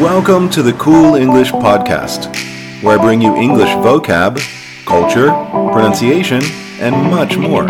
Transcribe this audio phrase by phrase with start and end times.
[0.00, 2.34] Welcome to the Cool English Podcast,
[2.82, 4.40] where I bring you English vocab,
[4.86, 5.28] culture,
[5.70, 6.42] pronunciation,
[6.80, 7.66] and much more.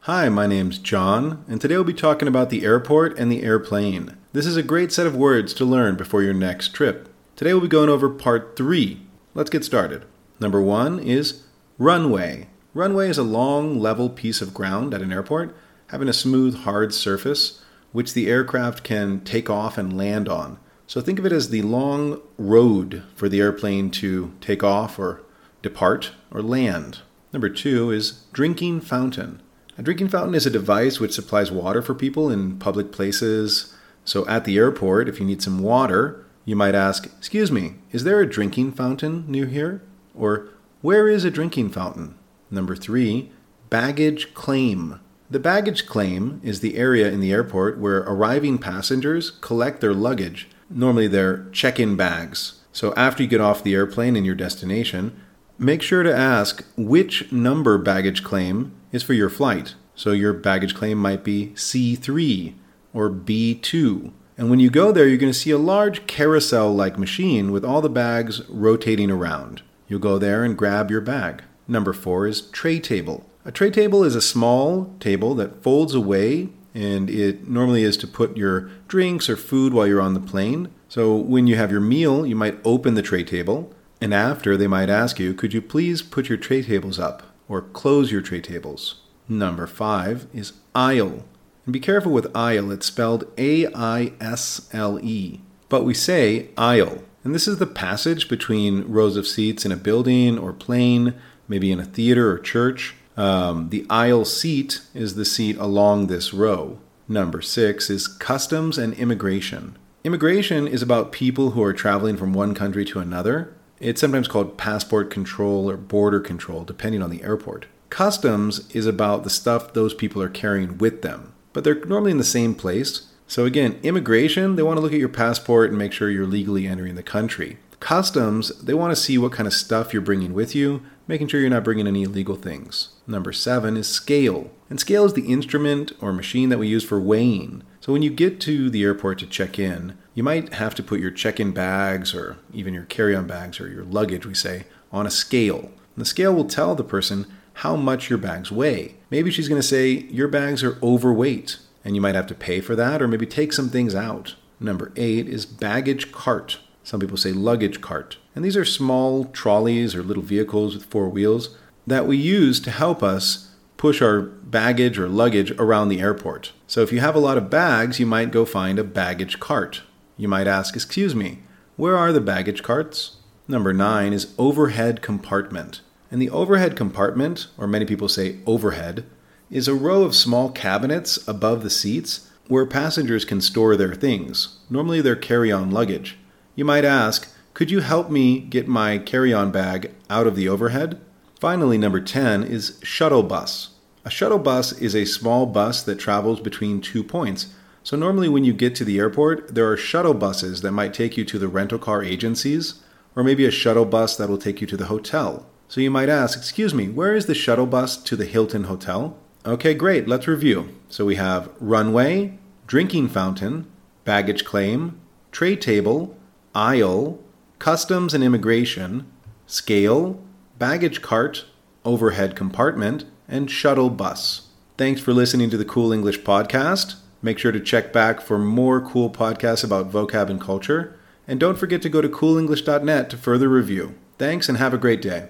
[0.00, 4.16] Hi, my name's John, and today we'll be talking about the airport and the airplane.
[4.32, 7.08] This is a great set of words to learn before your next trip.
[7.36, 9.00] Today we'll be going over part three.
[9.32, 10.04] Let's get started.
[10.40, 11.44] Number one is
[11.78, 12.48] runway.
[12.74, 16.92] Runway is a long, level piece of ground at an airport, having a smooth, hard
[16.92, 17.62] surface
[17.92, 20.58] which the aircraft can take off and land on.
[20.88, 25.20] So think of it as the long road for the airplane to take off or
[25.60, 27.00] depart or land.
[27.30, 29.42] Number two is drinking fountain.
[29.76, 33.76] A drinking fountain is a device which supplies water for people in public places.
[34.06, 38.04] So at the airport, if you need some water, you might ask, Excuse me, is
[38.04, 39.82] there a drinking fountain near here?
[40.14, 40.48] Or
[40.80, 42.14] where is a drinking fountain?
[42.50, 43.30] Number three,
[43.68, 45.00] baggage claim.
[45.30, 50.48] The baggage claim is the area in the airport where arriving passengers collect their luggage
[50.70, 52.60] normally they're check in bags.
[52.72, 55.20] So after you get off the airplane in your destination,
[55.58, 59.74] make sure to ask which number baggage claim is for your flight.
[59.94, 62.54] So your baggage claim might be C3
[62.94, 64.12] or B2.
[64.36, 67.64] And when you go there, you're going to see a large carousel like machine with
[67.64, 69.62] all the bags rotating around.
[69.88, 71.42] You'll go there and grab your bag.
[71.66, 73.28] Number four is tray table.
[73.44, 78.06] A tray table is a small table that folds away and it normally is to
[78.06, 80.68] put your drinks or food while you're on the plane.
[80.88, 84.68] So when you have your meal, you might open the tray table, and after they
[84.68, 88.40] might ask you, could you please put your tray tables up or close your tray
[88.40, 89.00] tables?
[89.28, 91.24] Number five is aisle.
[91.66, 95.40] And be careful with aisle, it's spelled A I S L E.
[95.68, 97.02] But we say aisle.
[97.24, 101.14] And this is the passage between rows of seats in a building or plane,
[101.48, 102.94] maybe in a theater or church.
[103.18, 106.78] Um, the aisle seat is the seat along this row.
[107.08, 109.76] Number six is customs and immigration.
[110.04, 113.52] Immigration is about people who are traveling from one country to another.
[113.80, 117.66] It's sometimes called passport control or border control, depending on the airport.
[117.90, 122.18] Customs is about the stuff those people are carrying with them, but they're normally in
[122.18, 123.08] the same place.
[123.26, 126.68] So, again, immigration, they want to look at your passport and make sure you're legally
[126.68, 127.58] entering the country.
[127.80, 131.40] Customs, they want to see what kind of stuff you're bringing with you, making sure
[131.40, 132.90] you're not bringing any illegal things.
[133.06, 134.50] Number seven is scale.
[134.70, 137.64] And scale is the instrument or machine that we use for weighing.
[137.80, 141.00] So when you get to the airport to check in, you might have to put
[141.00, 144.66] your check in bags or even your carry on bags or your luggage, we say,
[144.92, 145.70] on a scale.
[145.96, 148.96] And the scale will tell the person how much your bags weigh.
[149.10, 152.60] Maybe she's going to say, Your bags are overweight, and you might have to pay
[152.60, 154.36] for that or maybe take some things out.
[154.60, 156.58] Number eight is baggage cart.
[156.88, 158.16] Some people say luggage cart.
[158.34, 161.54] And these are small trolleys or little vehicles with four wheels
[161.86, 166.52] that we use to help us push our baggage or luggage around the airport.
[166.66, 169.82] So if you have a lot of bags, you might go find a baggage cart.
[170.16, 171.40] You might ask, Excuse me,
[171.76, 173.16] where are the baggage carts?
[173.46, 175.82] Number nine is overhead compartment.
[176.10, 179.04] And the overhead compartment, or many people say overhead,
[179.50, 184.56] is a row of small cabinets above the seats where passengers can store their things,
[184.70, 186.16] normally their carry on luggage.
[186.58, 190.48] You might ask, could you help me get my carry on bag out of the
[190.48, 191.00] overhead?
[191.38, 193.76] Finally, number 10 is shuttle bus.
[194.04, 197.54] A shuttle bus is a small bus that travels between two points.
[197.84, 201.16] So, normally, when you get to the airport, there are shuttle buses that might take
[201.16, 202.82] you to the rental car agencies,
[203.14, 205.46] or maybe a shuttle bus that will take you to the hotel.
[205.68, 209.16] So, you might ask, Excuse me, where is the shuttle bus to the Hilton Hotel?
[209.46, 210.70] Okay, great, let's review.
[210.88, 212.36] So, we have runway,
[212.66, 213.70] drinking fountain,
[214.04, 216.17] baggage claim, tray table,
[216.58, 217.16] aisle,
[217.60, 219.06] customs and immigration,
[219.46, 220.20] scale,
[220.58, 221.44] baggage cart,
[221.84, 224.48] overhead compartment, and shuttle bus.
[224.76, 226.96] Thanks for listening to the Cool English Podcast.
[227.22, 230.98] Make sure to check back for more cool podcasts about vocab and culture.
[231.28, 233.94] And don't forget to go to coolenglish.net to further review.
[234.18, 235.28] Thanks and have a great day.